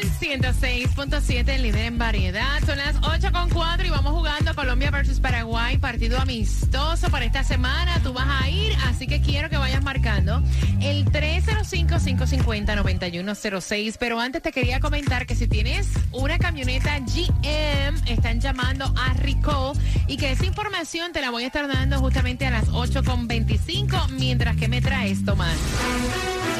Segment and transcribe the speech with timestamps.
[0.00, 2.60] 106.7 el líder en variedad.
[2.64, 5.76] Son las 8.4 y vamos jugando Colombia versus Paraguay.
[5.78, 8.00] Partido amistoso para esta semana.
[8.02, 10.42] Tú vas a ir, así que quiero que vayas marcando
[10.80, 13.96] el 305-550-9106.
[13.98, 19.72] Pero antes te quería comentar que si tienes una camioneta GM, están llamando a Rico
[20.06, 24.08] y que esa información te la voy a estar dando justamente a las 8.25.
[24.10, 25.58] Mientras que me traes, Tomás.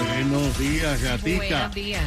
[0.09, 1.37] Buenos días, gatica.
[1.37, 2.03] Buenos días.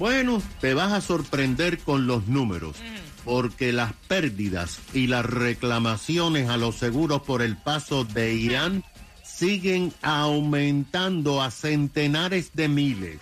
[0.00, 2.74] Bueno, te vas a sorprender con los números,
[3.22, 8.82] porque las pérdidas y las reclamaciones a los seguros por el paso de Irán
[9.22, 13.18] siguen aumentando a centenares de miles.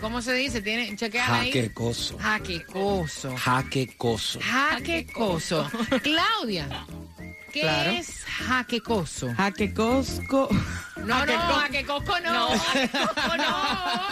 [0.00, 0.60] ¿Cómo se dice?
[0.62, 1.48] ¿Tiene, chequea ahí.
[1.52, 2.18] Jaquecoso.
[2.18, 3.36] Jaquecoso.
[3.36, 4.40] Jaquecoso.
[4.42, 5.70] Jaquecoso.
[6.02, 6.68] Claudia,
[7.52, 7.90] ¿qué Claro.
[7.90, 9.34] es jaquecoso?
[9.34, 10.48] Jaquecosco.
[10.96, 12.48] No, no, jaquecosco no.
[12.58, 13.50] Jaquecosco no,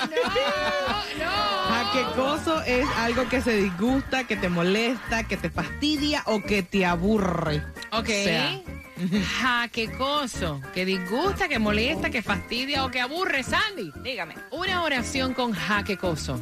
[0.07, 1.31] no, no.
[1.75, 6.87] Jaquecoso es algo que se disgusta, que te molesta, que te fastidia o que te
[6.87, 7.63] aburre.
[7.93, 8.05] Ok.
[8.05, 8.61] O sea,
[9.41, 13.43] Jaquecoso, que disgusta, que molesta, que fastidia o que aburre.
[13.43, 14.35] Sandy, Dígame.
[14.51, 16.41] una oración con jaquecoso.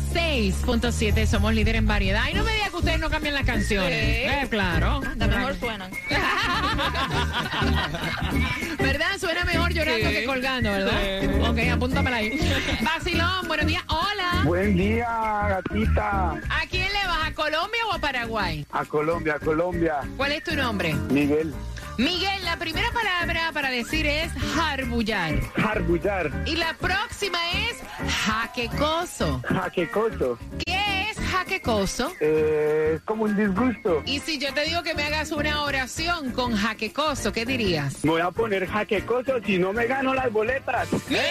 [0.00, 2.24] 106.7, somos líder en variedad.
[2.30, 3.92] Y no me diga que ustedes no cambian las canciones.
[3.92, 5.00] Eh, claro.
[5.06, 5.90] Hasta mejor suenan.
[8.78, 9.18] ¿Verdad?
[9.18, 10.14] Suena mejor llorando Sí.
[10.14, 11.50] que colgando, ¿verdad?
[11.50, 12.38] Ok, apúntamela ahí.
[12.82, 13.82] Vacilón, buenos días.
[13.88, 14.42] Hola.
[14.44, 15.06] Buen día,
[15.68, 16.30] gatita.
[16.32, 17.28] ¿A quién le vas?
[17.28, 18.66] ¿A Colombia o a Paraguay?
[18.72, 19.96] A Colombia, a Colombia.
[20.16, 20.94] ¿Cuál es tu nombre?
[21.10, 21.52] Miguel,
[21.98, 25.34] Miguel, la primera palabra para decir es harbullar.
[25.56, 27.38] Harbullar, Y la próxima
[27.68, 27.76] es
[28.24, 29.40] jaquecoso.
[29.44, 30.38] jaquecoso.
[30.64, 32.12] ¿Qué es jaquecoso?
[32.20, 34.02] Eh, es como un disgusto.
[34.06, 37.96] Y si yo te digo que me hagas una oración con jaquecoso, ¿qué dirías?
[38.04, 40.88] Voy a poner jaquecoso si no me gano las boletas.
[41.08, 41.22] ¡Mira,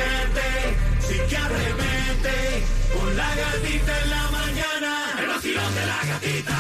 [1.01, 6.57] sí que arremete, con la gatita en la mañana, el vacilón de la gatita.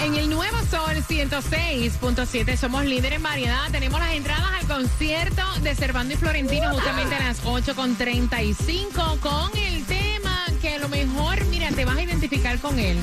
[0.00, 3.70] En el nuevo Sol 106.7 somos líderes en variedad.
[3.72, 9.84] Tenemos las entradas al concierto de Servando y Florentino justamente a las 8.35 con el
[9.84, 12.96] tema que a lo mejor, mira, te vas a identificar con él.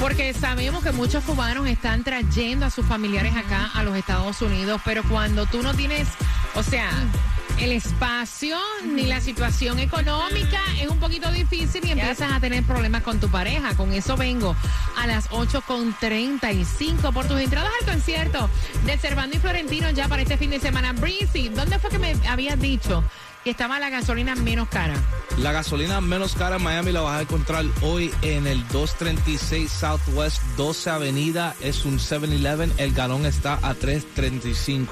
[0.00, 4.80] Porque sabemos que muchos cubanos están trayendo a sus familiares acá a los Estados Unidos,
[4.84, 6.08] pero cuando tú no tienes,
[6.54, 6.90] o sea,
[7.60, 13.02] el espacio ni la situación económica es un poquito difícil y empiezas a tener problemas
[13.02, 13.76] con tu pareja.
[13.76, 14.56] Con eso vengo
[14.96, 18.48] a las 8.35 por tus entradas al concierto
[18.84, 20.92] de Servando y Florentino ya para este fin de semana.
[20.92, 23.04] Breezy, ¿dónde fue que me habías dicho
[23.44, 24.94] que estaba la gasolina menos cara?
[25.36, 30.42] La gasolina menos cara en Miami la vas a encontrar hoy en el 236 Southwest
[30.56, 31.54] 12 Avenida.
[31.60, 32.72] Es un 7-Eleven.
[32.78, 34.86] El galón está a 3.35.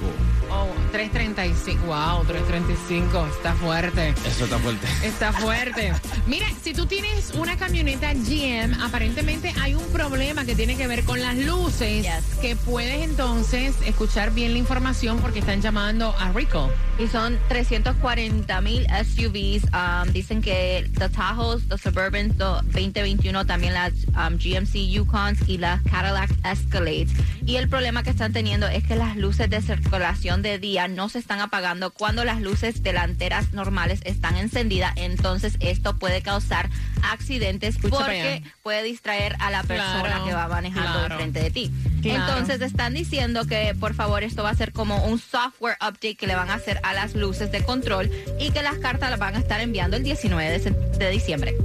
[0.50, 1.80] Oh, 3.35.
[1.86, 3.30] Wow, 3.35.
[3.30, 4.14] Está fuerte.
[4.26, 4.86] Eso está fuerte.
[5.02, 5.92] Está fuerte.
[6.26, 11.04] Mira, si tú tienes una camioneta GM, aparentemente hay un problema que tiene que ver
[11.04, 12.06] con las luces.
[12.40, 16.68] Que puedes entonces escuchar bien la información porque están llamando a Rico.
[16.98, 19.64] Y son 340 mil SUVs.
[19.72, 25.58] Um, dicen que the Tahoes, the Suburbans, the 2021, también las um, GMC Yukons y
[25.58, 27.10] las Cadillac Escalades.
[27.44, 31.08] Y el problema que están teniendo es que las luces de circulación de día no
[31.08, 34.92] se están apagando cuando las luces delanteras normales están encendidas.
[34.96, 36.68] Entonces esto puede causar
[37.10, 41.14] accidentes Escucha porque puede distraer a la persona Claro, que va manejando claro.
[41.14, 41.70] enfrente de ti.
[42.02, 42.20] Claro.
[42.20, 46.26] Entonces están diciendo que por favor esto va a ser como un software update que
[46.26, 49.34] le van a hacer a las luces de control y que las cartas las van
[49.34, 50.58] a estar enviando el 19
[50.98, 51.56] de, diciembre.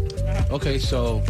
[0.50, 1.22] Okay, so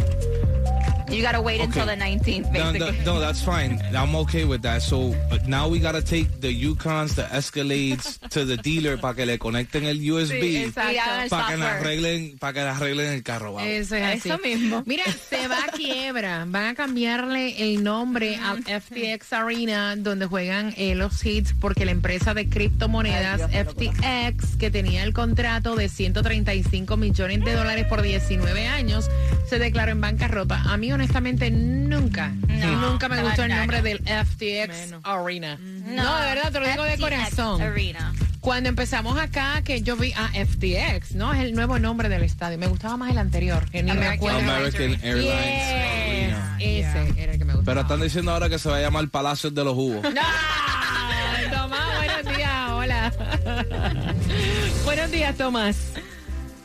[1.10, 2.98] You gotta wait until the 19th, No, basically.
[3.04, 3.80] no, no, that's fine.
[3.94, 4.82] I'm okay with that.
[4.82, 5.14] So
[5.46, 9.84] now we gotta take the Yukons, the Escalades to the dealer para que le conecten
[9.84, 10.66] el USB.
[10.66, 13.54] Sí, para que le arreglen, para que le arreglen el carro.
[13.54, 13.68] vamos.
[13.68, 14.28] Eso es así.
[14.28, 14.82] Eso mismo.
[14.86, 16.44] Mira, se va a quiebra.
[16.46, 21.92] Van a cambiarle el nombre al FTX Arena, donde juegan eh, los hits, porque la
[21.92, 28.66] empresa de criptomonedas FTX, que tenía el contrato de 135 millones de dólares por 19
[28.66, 29.08] años,
[29.48, 30.62] se declaró en bancarrota.
[30.62, 33.84] A mí, honestamente, nunca, nunca me gustó el nombre no.
[33.84, 35.56] del FTX Arena.
[35.60, 37.62] No, de verdad, te lo digo de FTX corazón.
[37.62, 38.12] Arena.
[38.40, 41.32] Cuando empezamos acá, que yo vi a FTX, ¿no?
[41.32, 42.58] Es el nuevo nombre del estadio.
[42.58, 44.52] Me gustaba más el anterior, que ni me American acuerdo.
[44.52, 46.56] American Airlines Arena.
[46.58, 47.64] Ese era el que me gustaba.
[47.64, 50.02] Pero están diciendo ahora que se va a llamar Palacios de los Jugos.
[50.02, 50.20] ¡No!
[51.56, 53.12] Tomás, buenos días, hola.
[54.84, 55.76] buenos días, Tomás.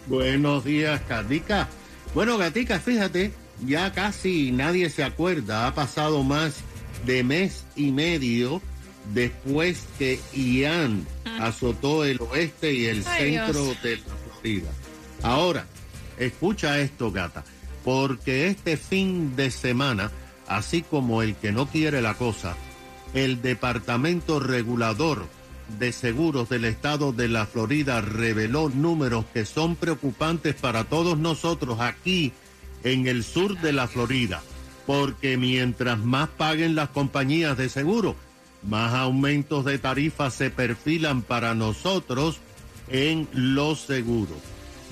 [0.07, 1.67] Buenos días, Gatica.
[2.15, 3.31] Bueno, Gatica, fíjate,
[3.65, 5.67] ya casi nadie se acuerda.
[5.67, 6.55] Ha pasado más
[7.05, 8.61] de mes y medio
[9.13, 11.05] después que Ian
[11.39, 13.83] azotó el oeste y el Ay, centro Dios.
[13.83, 14.71] de la Florida.
[15.21, 15.65] Ahora,
[16.17, 17.43] escucha esto, gata,
[17.83, 20.11] porque este fin de semana,
[20.47, 22.55] así como el que no quiere la cosa,
[23.13, 25.27] el Departamento Regulador
[25.79, 31.79] de Seguros del Estado de la Florida reveló números que son preocupantes para todos nosotros
[31.79, 32.33] aquí
[32.83, 34.41] en el sur de la Florida,
[34.85, 38.15] porque mientras más paguen las compañías de seguro,
[38.63, 42.37] más aumentos de tarifas se perfilan para nosotros
[42.89, 44.37] en los seguros.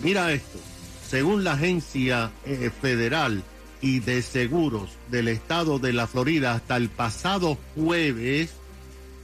[0.03, 0.59] Mira esto,
[1.07, 3.43] según la Agencia eh, Federal
[3.81, 8.51] y de Seguros del Estado de la Florida, hasta el pasado jueves,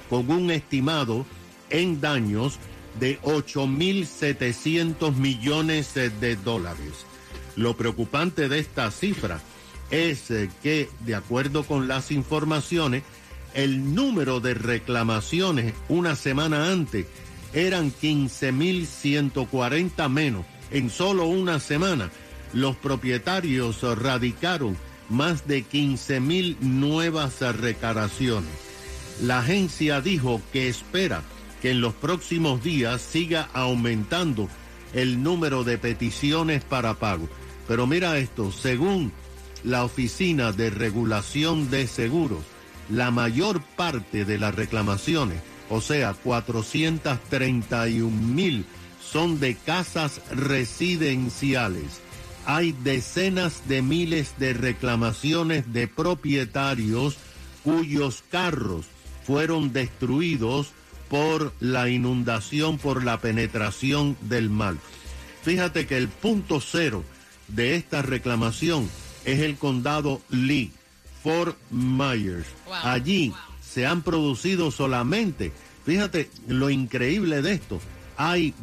[0.10, 1.26] con un estimado
[1.70, 2.60] en daños
[3.00, 7.06] de 8.700 millones de dólares.
[7.56, 9.40] Lo preocupante de esta cifra
[9.92, 10.34] es
[10.64, 13.04] que, de acuerdo con las informaciones,
[13.54, 17.06] el número de reclamaciones una semana antes
[17.54, 20.46] eran 15.140 menos.
[20.72, 22.10] En solo una semana,
[22.54, 24.78] los propietarios radicaron
[25.10, 28.52] más de 15.000 nuevas reclamaciones.
[29.22, 31.22] La agencia dijo que espera
[31.62, 34.50] que en los próximos días siga aumentando
[34.94, 37.30] el número de peticiones para pago.
[37.68, 39.12] Pero mira esto, según
[39.64, 42.44] la Oficina de Regulación de Seguros,
[42.90, 45.40] la mayor parte de las reclamaciones,
[45.70, 48.66] o sea, 431 mil,
[49.02, 52.02] son de casas residenciales.
[52.46, 57.18] Hay decenas de miles de reclamaciones de propietarios
[57.64, 58.86] cuyos carros
[59.26, 60.72] fueron destruidos
[61.10, 64.76] por la inundación, por la penetración del mar.
[65.44, 67.04] Fíjate que el punto cero
[67.48, 68.90] de esta reclamación
[69.26, 70.72] es el condado Lee,
[71.24, 72.48] Fort Myers.
[72.84, 75.52] Allí se han producido solamente,
[75.86, 77.80] fíjate lo increíble de esto,
[78.18, 78.54] hay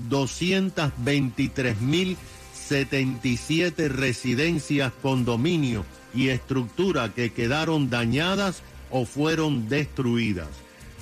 [2.68, 5.84] 223.077 residencias, condominios
[6.14, 10.48] y estructuras que quedaron dañadas o fueron destruidas.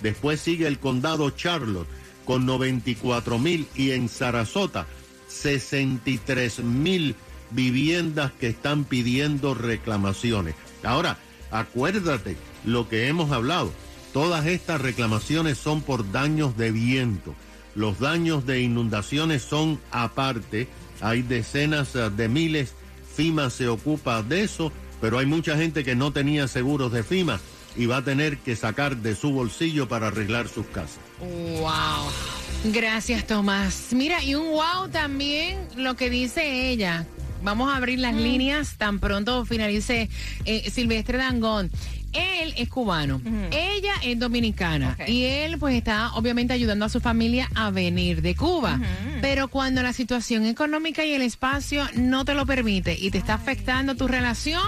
[0.02, 1.88] Después sigue el condado Charlotte
[2.24, 4.86] con 94 mil y en Sarasota
[5.28, 7.14] 63 mil
[7.50, 10.54] viviendas que están pidiendo reclamaciones.
[10.82, 11.18] Ahora,
[11.50, 13.72] acuérdate lo que hemos hablado.
[14.12, 17.34] Todas estas reclamaciones son por daños de viento.
[17.74, 20.68] Los daños de inundaciones son aparte.
[21.00, 22.74] Hay decenas eh, de miles.
[23.14, 27.40] FIMA se ocupa de eso, pero hay mucha gente que no tenía seguros de FIMA
[27.76, 30.98] y va a tener que sacar de su bolsillo para arreglar sus casas.
[31.20, 32.72] Wow.
[32.72, 33.88] Gracias, Tomás.
[33.92, 37.06] Mira, y un wow también lo que dice ella.
[37.42, 40.08] Vamos a abrir las líneas tan pronto finalice
[40.46, 41.70] eh, Silvestre Dangón.
[42.12, 43.20] Él es cubano,
[43.50, 48.34] ella es dominicana y él pues está obviamente ayudando a su familia a venir de
[48.34, 48.80] Cuba.
[49.20, 53.34] Pero cuando la situación económica y el espacio no te lo permite y te está
[53.34, 54.66] afectando tu relación,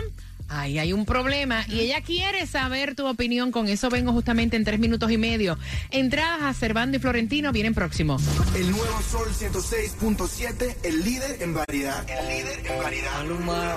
[0.49, 3.53] Ahí hay un problema y ella quiere saber tu opinión.
[3.53, 5.59] Con eso vengo justamente en tres minutos y medio.
[5.91, 8.19] Entradas a Cervando y Florentino vienen próximo.
[8.55, 12.05] El nuevo Sol 106.7, el líder en variedad.
[12.09, 13.13] El líder en variedad.
[13.19, 13.77] Maluma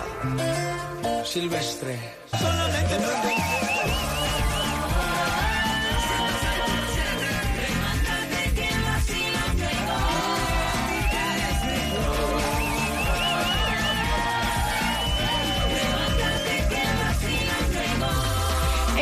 [1.25, 1.99] Silvestre.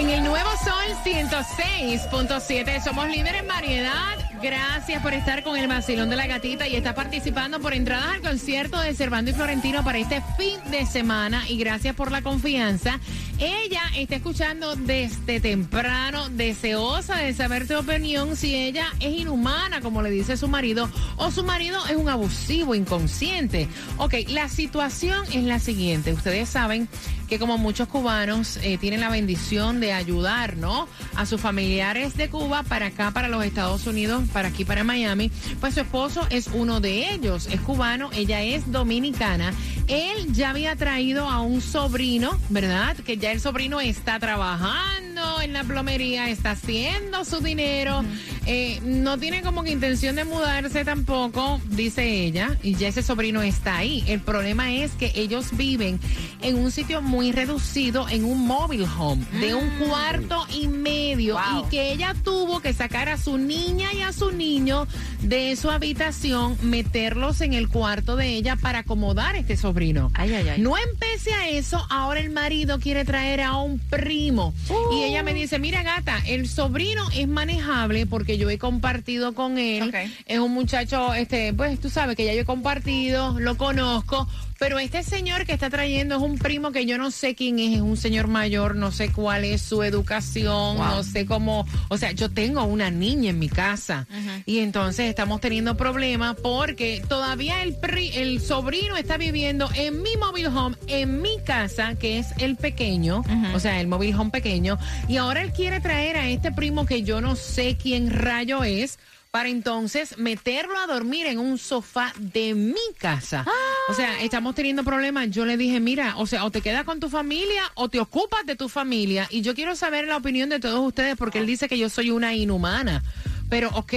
[0.09, 4.28] El nuevo Sol 106.7 somos líderes en variedad.
[4.41, 8.21] Gracias por estar con el vacilón de la gatita y está participando por entradas al
[8.21, 11.43] concierto de Cervando y Florentino para este fin de semana.
[11.49, 13.01] Y gracias por la confianza.
[13.37, 20.01] Ella está escuchando desde temprano, deseosa de saber tu opinión si ella es inhumana, como
[20.01, 23.67] le dice su marido, o su marido es un abusivo, inconsciente.
[23.97, 26.13] Ok, la situación es la siguiente.
[26.13, 26.87] Ustedes saben
[27.29, 30.87] que como muchos cubanos eh, tienen la bendición de ayudar, ¿no?
[31.15, 35.31] A sus familiares de Cuba para acá, para los Estados Unidos, para aquí, para Miami,
[35.59, 39.53] pues su esposo es uno de ellos, es cubano, ella es dominicana.
[39.87, 42.95] Él ya había traído a un sobrino, ¿verdad?
[42.97, 45.08] Que ya el sobrino está trabajando
[45.41, 48.03] en la plomería, está haciendo su dinero,
[48.45, 53.41] eh, no tiene como que intención de mudarse tampoco, dice ella, y ya ese sobrino
[53.41, 54.03] está ahí.
[54.07, 55.99] El problema es que ellos viven
[56.41, 61.69] en un sitio muy reducido, en un mobile home, de un cuarto y medio, y
[61.69, 64.87] que ella tuvo que sacar a su niña y a su niño
[65.21, 70.11] de su habitación, meterlos en el cuarto de ella para acomodar a este sobrino.
[70.13, 70.61] Ay, ay, ay.
[70.61, 74.53] No empecé a eso, ahora el marido quiere traer a un primo.
[74.93, 79.57] Y ella me dice, mira gata, el sobrino es manejable porque yo he compartido con
[79.57, 79.91] él.
[80.25, 84.27] Es un muchacho, este, pues tú sabes que ya yo he compartido, lo conozco.
[84.59, 87.75] Pero este señor que está trayendo es un primo que yo no sé quién es,
[87.75, 92.11] es un señor mayor, no sé cuál es su educación, no sé cómo, o sea,
[92.11, 94.05] yo tengo una niña en mi casa.
[94.45, 100.15] Y entonces estamos teniendo problemas porque todavía el, pri- el sobrino está viviendo en mi
[100.17, 103.23] mobile home, en mi casa, que es el pequeño,
[103.55, 107.03] o sea, el mobile home pequeño, y ahora él quiere traer a este primo que
[107.03, 108.99] yo no sé quién rayo es
[109.31, 113.45] para entonces meterlo a dormir en un sofá de mi casa.
[113.87, 115.29] O sea, estamos teniendo problemas.
[115.29, 118.45] Yo le dije, mira, o sea, o te quedas con tu familia o te ocupas
[118.45, 119.27] de tu familia.
[119.29, 122.09] Y yo quiero saber la opinión de todos ustedes porque él dice que yo soy
[122.09, 123.03] una inhumana.
[123.49, 123.93] Pero, ok.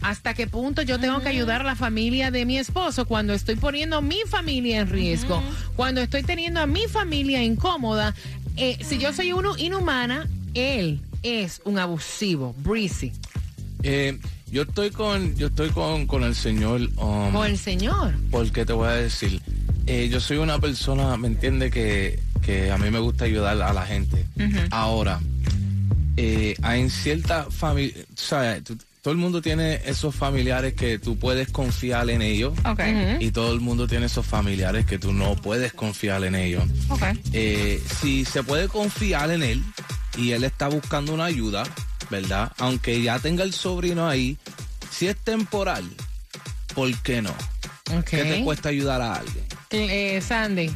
[0.00, 3.54] ¿Hasta qué punto yo tengo que ayudar a la familia de mi esposo cuando estoy
[3.54, 5.40] poniendo mi familia en riesgo?
[5.76, 8.12] Cuando estoy teniendo a mi familia incómoda.
[8.56, 12.52] Eh, si yo soy uno inhumana, él es un abusivo.
[12.58, 13.12] Breezy.
[13.82, 14.18] Eh,
[14.50, 16.80] yo estoy con, yo estoy con, con el señor.
[16.96, 18.14] um, Con el señor.
[18.30, 19.40] Porque te voy a decir,
[19.86, 21.70] eh, yo soy una persona, ¿me entiende?
[21.70, 24.26] Que, que a mí me gusta ayudar a la gente.
[24.70, 25.20] Ahora,
[26.16, 27.94] eh, hay cierta familia,
[29.00, 32.52] todo el mundo tiene esos familiares que tú puedes confiar en ellos.
[33.20, 36.62] Y todo el mundo tiene esos familiares que tú no puedes confiar en ellos.
[37.32, 39.62] Eh, si se puede confiar en él
[40.18, 41.64] y él está buscando una ayuda,
[42.12, 42.52] ¿verdad?
[42.58, 44.36] Aunque ya tenga el sobrino ahí,
[44.90, 45.82] si es temporal,
[46.74, 47.34] ¿por qué no?
[48.08, 49.44] ¿Qué te cuesta ayudar a alguien?
[49.70, 50.70] Eh, Sandy.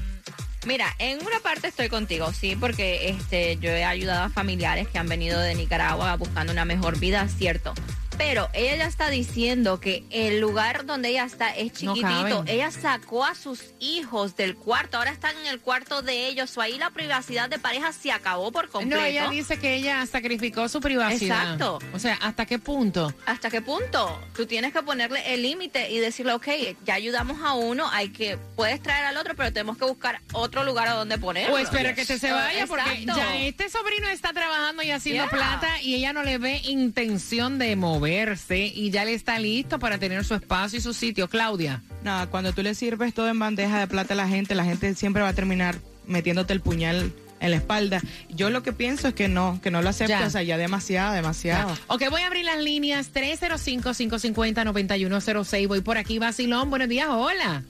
[0.66, 4.99] Mira, en una parte estoy contigo, sí, porque este, yo he ayudado a familiares que
[4.99, 7.75] han venido de Nicaragua buscando una mejor vida, cierto.
[8.18, 12.44] Pero ella ya está diciendo que el lugar donde ella está es chiquitito.
[12.46, 16.57] ella sacó a sus hijos del cuarto, ahora están en el cuarto de ellos.
[16.57, 19.00] O ahí la privacidad de pareja se acabó por completo.
[19.00, 21.42] No, ella dice que ella sacrificó su privacidad.
[21.42, 21.79] Exacto.
[21.92, 23.12] O sea, ¿hasta qué punto?
[23.26, 24.20] ¿Hasta qué punto?
[24.35, 26.48] Tú tienes que ponerle el límite y decirle, ok,
[26.85, 30.64] ya ayudamos a uno, hay que, puedes traer al otro, pero tenemos que buscar otro
[30.64, 31.55] lugar a donde ponerlo.
[31.55, 33.20] O espera que este se vaya porque Exacto.
[33.20, 35.31] ya este sobrino está trabajando y haciendo Yeah.
[35.31, 37.70] plata y ella no le ve intención de
[38.07, 41.29] moverse y ya le está listo para tener su espacio y su sitio.
[41.29, 41.83] Claudia.
[42.05, 44.95] Nada, cuando tú le sirves todo en bandeja de plata a la gente, la gente
[44.95, 48.01] siempre va a terminar metiéndote el puñal en la espalda.
[48.31, 50.27] Yo lo que pienso es que no, que no lo aceptas, Ya.
[50.27, 51.77] o sea, ya demasiado, demasiado.
[51.88, 55.66] Ok, voy a abrir las líneas 305-550-9106.
[55.69, 56.71] Voy por aquí, Basilón.
[56.71, 57.62] Buenos días, hola.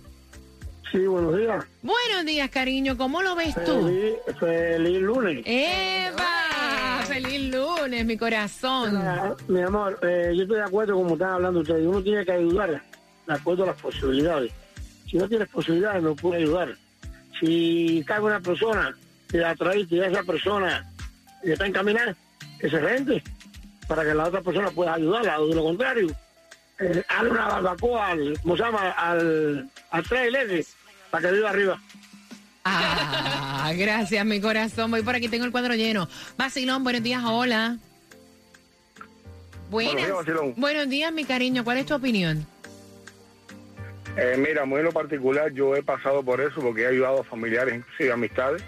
[0.93, 1.65] Sí, buenos días.
[1.83, 2.97] Buenos días, cariño.
[2.97, 3.87] ¿Cómo lo ves tú?
[3.87, 5.43] Feliz, feliz lunes.
[5.47, 6.29] ¡Eva!
[7.09, 9.03] ¡Feliz lunes, mi corazón!
[9.49, 11.87] Mi amor, eh, yo estoy de acuerdo como están hablando ustedes.
[11.87, 12.83] Uno tiene que ayudar
[13.27, 14.53] de acuerdo a las posibilidades.
[15.09, 16.77] Si no tienes posibilidades, no puede ayudar.
[17.41, 18.97] Si cae una persona
[19.33, 20.91] y la traíste y esa persona
[21.43, 22.17] está en caminar,
[22.59, 23.23] que se rente
[23.87, 25.41] para que la otra persona pueda ayudarla.
[25.41, 26.09] O de lo contrario,
[26.81, 28.91] eh, una barbacoa al, ¿cómo se llama?
[28.91, 30.73] Al, al trailer ese,
[31.11, 31.81] para que viva arriba.
[32.69, 34.91] Ah, gracias, mi corazón.
[34.91, 36.09] Voy por aquí, tengo el cuadro lleno.
[36.37, 37.77] Basilón, buenos días, hola.
[39.71, 39.93] Buenas.
[39.95, 40.55] Buenos días, Basilón.
[40.57, 41.63] Buenos días, mi cariño.
[41.63, 42.45] ¿Cuál es tu opinión?
[44.17, 47.25] Eh, mira, muy en lo particular, yo he pasado por eso porque he ayudado a
[47.25, 48.63] familiares, inclusive amistades,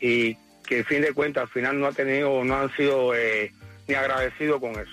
[0.00, 3.52] y que al fin de cuentas al final no ha tenido, no han sido eh,
[3.88, 4.90] ni agradecidos con eso.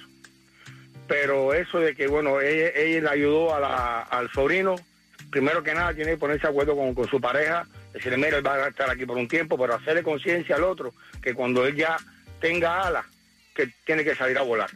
[1.07, 4.75] Pero eso de que, bueno, ella, ella le ayudó a la- al sobrino,
[5.29, 8.45] primero que nada tiene que ponerse de acuerdo con, con su pareja, decirle, mira, él
[8.45, 11.75] va a estar aquí por un tiempo, pero hacerle conciencia al otro que cuando él
[11.75, 11.97] ya
[12.39, 13.05] tenga alas,
[13.55, 14.69] que tiene que salir a volar.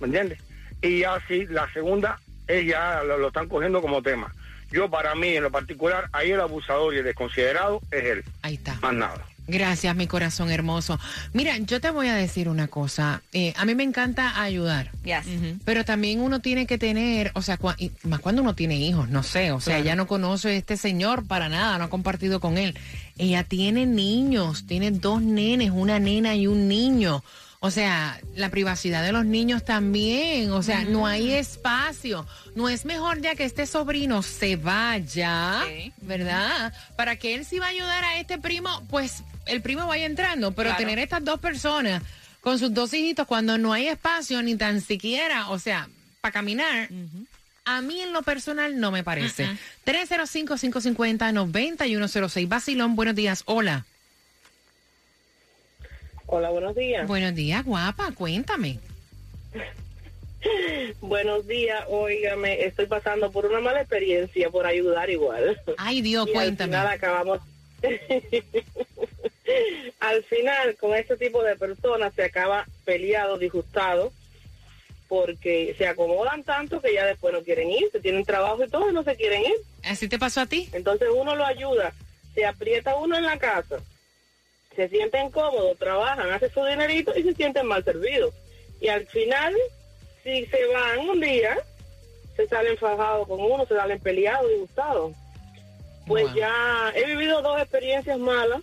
[0.00, 0.38] ¿Me entiendes?
[0.84, 4.32] y ya sí, la segunda es ya lo, lo están cogiendo como tema.
[4.70, 8.24] Yo para mí, en lo particular, ahí el abusador y el desconsiderado es él.
[8.42, 8.74] Ahí está.
[8.80, 9.24] Más nada.
[9.46, 10.98] Gracias, mi corazón hermoso.
[11.34, 13.22] Mira, yo te voy a decir una cosa.
[13.32, 14.90] Eh, a mí me encanta ayudar.
[15.04, 15.26] Yes.
[15.64, 19.22] Pero también uno tiene que tener, o sea, cua- más cuando uno tiene hijos, no
[19.22, 19.82] sé, o sea, Claro.
[19.84, 22.74] ella no conoce a este señor para nada, no ha compartido con él.
[23.18, 27.22] Ella tiene niños, tiene dos nenes, una nena y un niño.
[27.60, 32.26] O sea, la privacidad de los niños también, o sea, no hay espacio.
[32.54, 35.62] No es mejor ya que este sobrino se vaya,
[36.02, 36.74] ¿verdad?
[36.96, 40.52] Para que él sí va a ayudar a este primo, pues el primo vaya entrando,
[40.52, 40.78] pero Claro.
[40.84, 42.02] tener estas dos personas
[42.40, 45.88] con sus dos hijitos cuando no hay espacio ni tan siquiera, o sea,
[46.20, 46.88] para caminar,
[47.64, 49.48] a mí en lo personal no me parece.
[49.86, 52.48] 305-550-9106.
[52.48, 53.42] Basilón, buenos días.
[53.46, 53.86] Hola.
[56.26, 57.06] Hola, buenos días.
[57.06, 58.12] Buenos días, guapa.
[58.12, 58.78] Cuéntame.
[61.00, 65.58] Buenos días, óigame, estoy pasando por una mala experiencia por ayudar igual.
[65.78, 66.76] Ay, Dios, Y cuéntame.
[66.76, 67.40] Al final acabamos.
[70.08, 74.12] al final, con este tipo de personas se acaba peleado, disgustado,
[75.08, 78.90] porque se acomodan tanto que ya después no quieren ir, se tienen trabajo y todo
[78.90, 79.54] y no se quieren ir.
[79.84, 80.68] ¿Así te pasó a ti?
[80.72, 81.92] Entonces uno lo ayuda,
[82.34, 83.78] se aprieta uno en la casa,
[84.74, 88.34] se sienten cómodos, trabajan, hacen su dinerito y se sienten mal servidos.
[88.80, 89.54] Y al final,
[90.22, 91.56] si se van un día,
[92.36, 95.12] se salen fajados con uno, se salen peleados, disgustados.
[96.06, 96.34] Pues Wow.
[96.34, 98.60] ya he vivido dos experiencias malas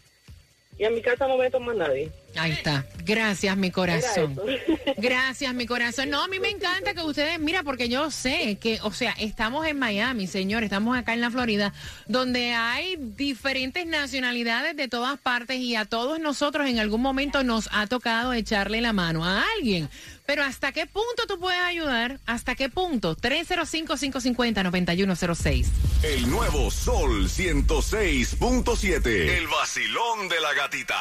[0.78, 2.12] y en mi casa no meto más nadie.
[2.36, 2.86] Ahí está.
[3.06, 4.40] Gracias, mi corazón.
[4.98, 6.10] Gracias, mi corazón.
[6.10, 9.66] No, a mí me encanta que ustedes, mira, porque yo sé que, o sea, estamos
[9.68, 11.74] en Miami, señor, estamos acá en la Florida,
[12.08, 17.70] donde hay diferentes nacionalidades de todas partes y a todos nosotros en algún momento nos
[17.72, 19.90] ha tocado echarle la mano a alguien.
[20.26, 22.20] Pero ¿hasta qué punto tú puedes ayudar?
[22.26, 23.18] ¿Hasta qué punto?
[23.18, 25.68] 305-550-9106.
[26.04, 29.08] El nuevo Sol 106.7.
[29.08, 30.96] El vacilón de la gatita.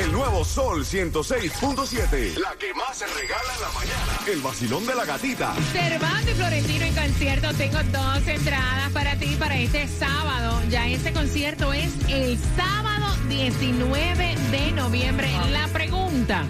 [0.00, 2.38] El nuevo Sol 106.7.
[2.38, 4.18] La que más se regala en la mañana.
[4.26, 5.54] El vacilón de la gatita.
[5.72, 7.52] Cervando y Florentino en concierto.
[7.52, 10.62] Tengo dos entradas para ti para este sábado.
[10.70, 15.28] Ya ese concierto es el sábado 19 de noviembre.
[15.50, 16.46] La pregunta.